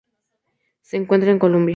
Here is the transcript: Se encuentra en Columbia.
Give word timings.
Se 0.81 0.97
encuentra 0.97 1.29
en 1.31 1.37
Columbia. 1.37 1.69